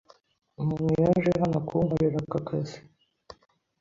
Umuntu 0.61 0.93
yaje 1.03 1.31
hano 1.41 1.57
kunkorera 1.67 2.17
aka 2.23 2.39
kazi 2.47 2.77